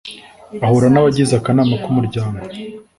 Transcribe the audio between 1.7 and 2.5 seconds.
k'umuryango